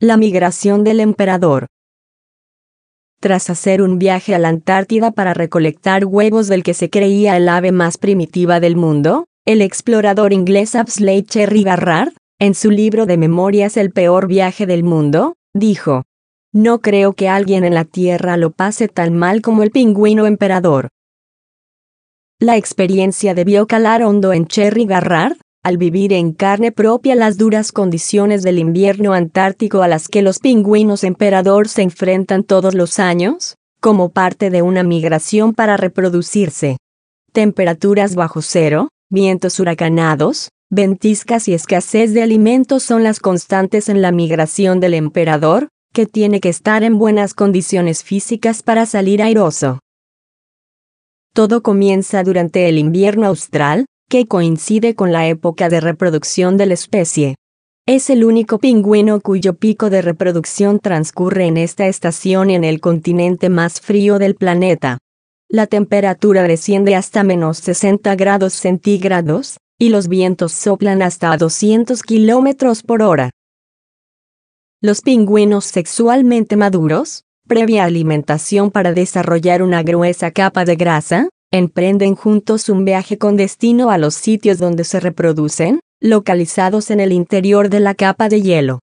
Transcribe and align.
La 0.00 0.16
migración 0.16 0.84
del 0.84 1.00
emperador. 1.00 1.66
Tras 3.20 3.50
hacer 3.50 3.82
un 3.82 3.98
viaje 3.98 4.32
a 4.32 4.38
la 4.38 4.48
Antártida 4.48 5.10
para 5.10 5.34
recolectar 5.34 6.04
huevos 6.04 6.46
del 6.46 6.62
que 6.62 6.72
se 6.72 6.88
creía 6.88 7.36
el 7.36 7.48
ave 7.48 7.72
más 7.72 7.98
primitiva 7.98 8.60
del 8.60 8.76
mundo, 8.76 9.24
el 9.44 9.60
explorador 9.60 10.32
inglés 10.32 10.76
Apsley 10.76 11.24
Cherry 11.24 11.64
Garrard, 11.64 12.12
en 12.38 12.54
su 12.54 12.70
libro 12.70 13.06
de 13.06 13.16
memorias 13.16 13.76
El 13.76 13.90
peor 13.90 14.28
viaje 14.28 14.66
del 14.66 14.84
mundo, 14.84 15.34
dijo, 15.52 16.04
No 16.52 16.78
creo 16.78 17.14
que 17.14 17.28
alguien 17.28 17.64
en 17.64 17.74
la 17.74 17.84
Tierra 17.84 18.36
lo 18.36 18.52
pase 18.52 18.86
tan 18.86 19.16
mal 19.16 19.42
como 19.42 19.64
el 19.64 19.72
pingüino 19.72 20.26
emperador. 20.26 20.90
La 22.38 22.56
experiencia 22.56 23.34
debió 23.34 23.66
calar 23.66 24.04
hondo 24.04 24.32
en 24.32 24.46
Cherry 24.46 24.84
Garrard, 24.84 25.38
al 25.68 25.76
vivir 25.76 26.14
en 26.14 26.32
carne 26.32 26.72
propia 26.72 27.14
las 27.14 27.36
duras 27.36 27.72
condiciones 27.72 28.42
del 28.42 28.58
invierno 28.58 29.12
antártico 29.12 29.82
a 29.82 29.88
las 29.88 30.08
que 30.08 30.22
los 30.22 30.38
pingüinos 30.38 31.04
emperador 31.04 31.68
se 31.68 31.82
enfrentan 31.82 32.42
todos 32.42 32.72
los 32.72 32.98
años, 32.98 33.56
como 33.78 34.08
parte 34.08 34.48
de 34.48 34.62
una 34.62 34.82
migración 34.82 35.52
para 35.52 35.76
reproducirse. 35.76 36.78
Temperaturas 37.34 38.14
bajo 38.14 38.40
cero, 38.40 38.88
vientos 39.10 39.60
huracanados, 39.60 40.48
ventiscas 40.70 41.48
y 41.48 41.52
escasez 41.52 42.14
de 42.14 42.22
alimentos 42.22 42.82
son 42.82 43.02
las 43.02 43.20
constantes 43.20 43.90
en 43.90 44.00
la 44.00 44.10
migración 44.10 44.80
del 44.80 44.94
emperador, 44.94 45.68
que 45.92 46.06
tiene 46.06 46.40
que 46.40 46.48
estar 46.48 46.82
en 46.82 46.96
buenas 46.96 47.34
condiciones 47.34 48.02
físicas 48.02 48.62
para 48.62 48.86
salir 48.86 49.20
airoso. 49.20 49.80
Todo 51.34 51.62
comienza 51.62 52.24
durante 52.24 52.70
el 52.70 52.78
invierno 52.78 53.26
austral, 53.26 53.84
que 54.08 54.26
coincide 54.26 54.94
con 54.94 55.12
la 55.12 55.28
época 55.28 55.68
de 55.68 55.80
reproducción 55.80 56.56
de 56.56 56.66
la 56.66 56.74
especie. 56.74 57.36
Es 57.86 58.10
el 58.10 58.24
único 58.24 58.58
pingüino 58.58 59.20
cuyo 59.20 59.54
pico 59.54 59.90
de 59.90 60.02
reproducción 60.02 60.78
transcurre 60.78 61.46
en 61.46 61.56
esta 61.56 61.86
estación 61.86 62.50
en 62.50 62.64
el 62.64 62.80
continente 62.80 63.48
más 63.50 63.80
frío 63.80 64.18
del 64.18 64.34
planeta. 64.34 64.98
La 65.50 65.66
temperatura 65.66 66.42
desciende 66.42 66.94
hasta 66.94 67.22
menos 67.22 67.58
60 67.58 68.14
grados 68.16 68.54
centígrados, 68.54 69.58
y 69.78 69.90
los 69.90 70.08
vientos 70.08 70.52
soplan 70.52 71.02
hasta 71.02 71.36
200 71.36 72.02
kilómetros 72.02 72.82
por 72.82 73.02
hora. 73.02 73.30
Los 74.82 75.02
pingüinos 75.02 75.64
sexualmente 75.64 76.56
maduros, 76.56 77.24
previa 77.46 77.84
alimentación 77.84 78.70
para 78.70 78.92
desarrollar 78.92 79.62
una 79.62 79.82
gruesa 79.82 80.30
capa 80.30 80.64
de 80.64 80.76
grasa, 80.76 81.28
emprenden 81.50 82.14
juntos 82.14 82.68
un 82.68 82.84
viaje 82.84 83.18
con 83.18 83.36
destino 83.36 83.90
a 83.90 83.98
los 83.98 84.14
sitios 84.14 84.58
donde 84.58 84.84
se 84.84 85.00
reproducen, 85.00 85.80
localizados 86.00 86.90
en 86.90 87.00
el 87.00 87.12
interior 87.12 87.70
de 87.70 87.80
la 87.80 87.94
capa 87.94 88.28
de 88.28 88.42
hielo. 88.42 88.80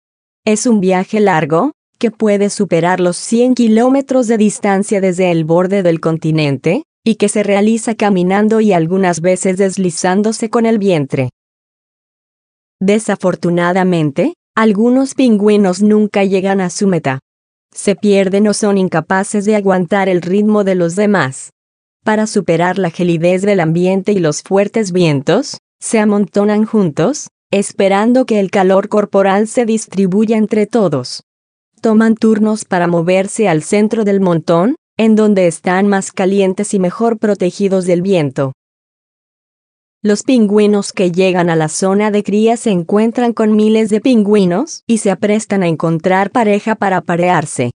Es 0.44 0.66
un 0.66 0.80
viaje 0.80 1.20
largo, 1.20 1.72
que 1.98 2.10
puede 2.10 2.50
superar 2.50 3.00
los 3.00 3.16
100 3.16 3.54
kilómetros 3.54 4.26
de 4.26 4.38
distancia 4.38 5.00
desde 5.00 5.30
el 5.30 5.44
borde 5.44 5.82
del 5.82 6.00
continente, 6.00 6.84
y 7.04 7.16
que 7.16 7.28
se 7.28 7.42
realiza 7.42 7.94
caminando 7.94 8.60
y 8.60 8.72
algunas 8.72 9.20
veces 9.20 9.56
deslizándose 9.56 10.50
con 10.50 10.66
el 10.66 10.78
vientre. 10.78 11.30
Desafortunadamente, 12.80 14.34
algunos 14.56 15.14
pingüinos 15.14 15.82
nunca 15.82 16.24
llegan 16.24 16.60
a 16.60 16.70
su 16.70 16.86
meta. 16.86 17.20
Se 17.72 17.96
pierden 17.96 18.48
o 18.48 18.54
son 18.54 18.78
incapaces 18.78 19.44
de 19.44 19.56
aguantar 19.56 20.08
el 20.08 20.22
ritmo 20.22 20.62
de 20.62 20.74
los 20.74 20.94
demás. 20.94 21.50
Para 22.04 22.26
superar 22.26 22.78
la 22.78 22.90
gelidez 22.90 23.42
del 23.42 23.60
ambiente 23.60 24.10
y 24.10 24.18
los 24.18 24.42
fuertes 24.42 24.90
vientos, 24.90 25.58
se 25.78 26.00
amontonan 26.00 26.64
juntos, 26.64 27.28
esperando 27.52 28.26
que 28.26 28.40
el 28.40 28.50
calor 28.50 28.88
corporal 28.88 29.46
se 29.46 29.66
distribuya 29.66 30.36
entre 30.36 30.66
todos. 30.66 31.22
Toman 31.80 32.16
turnos 32.16 32.64
para 32.64 32.88
moverse 32.88 33.48
al 33.48 33.62
centro 33.62 34.02
del 34.02 34.20
montón, 34.20 34.74
en 34.96 35.14
donde 35.14 35.46
están 35.46 35.86
más 35.86 36.10
calientes 36.10 36.74
y 36.74 36.80
mejor 36.80 37.18
protegidos 37.18 37.86
del 37.86 38.02
viento. 38.02 38.52
Los 40.02 40.24
pingüinos 40.24 40.92
que 40.92 41.12
llegan 41.12 41.50
a 41.50 41.56
la 41.56 41.68
zona 41.68 42.10
de 42.10 42.24
cría 42.24 42.56
se 42.56 42.70
encuentran 42.70 43.32
con 43.32 43.54
miles 43.54 43.90
de 43.90 44.00
pingüinos 44.00 44.82
y 44.88 44.98
se 44.98 45.12
aprestan 45.12 45.62
a 45.62 45.68
encontrar 45.68 46.32
pareja 46.32 46.74
para 46.74 47.00
parearse. 47.00 47.70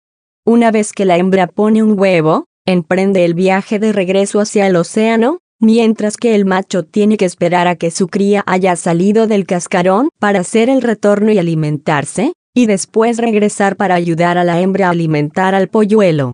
Una 0.44 0.72
vez 0.72 0.92
que 0.92 1.04
la 1.04 1.16
hembra 1.16 1.46
pone 1.46 1.84
un 1.84 1.98
huevo, 1.98 2.46
emprende 2.66 3.24
el 3.24 3.34
viaje 3.34 3.78
de 3.78 3.92
regreso 3.92 4.40
hacia 4.40 4.66
el 4.66 4.76
océano, 4.76 5.38
mientras 5.60 6.16
que 6.16 6.34
el 6.34 6.44
macho 6.44 6.82
tiene 6.82 7.16
que 7.16 7.24
esperar 7.24 7.68
a 7.68 7.76
que 7.76 7.90
su 7.90 8.08
cría 8.08 8.42
haya 8.46 8.76
salido 8.76 9.26
del 9.26 9.46
cascarón 9.46 10.10
para 10.18 10.40
hacer 10.40 10.68
el 10.68 10.82
retorno 10.82 11.30
y 11.30 11.38
alimentarse, 11.38 12.32
y 12.54 12.66
después 12.66 13.18
regresar 13.18 13.76
para 13.76 13.94
ayudar 13.94 14.36
a 14.36 14.44
la 14.44 14.60
hembra 14.60 14.88
a 14.88 14.90
alimentar 14.90 15.54
al 15.54 15.68
polluelo. 15.68 16.32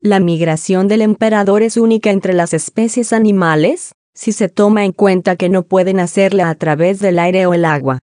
La 0.00 0.20
migración 0.20 0.86
del 0.86 1.00
emperador 1.00 1.62
es 1.62 1.76
única 1.76 2.10
entre 2.10 2.34
las 2.34 2.52
especies 2.52 3.12
animales, 3.12 3.92
si 4.14 4.32
se 4.32 4.48
toma 4.48 4.84
en 4.84 4.92
cuenta 4.92 5.36
que 5.36 5.48
no 5.48 5.62
pueden 5.62 5.98
hacerla 5.98 6.50
a 6.50 6.54
través 6.54 7.00
del 7.00 7.18
aire 7.18 7.46
o 7.46 7.54
el 7.54 7.64
agua. 7.64 8.00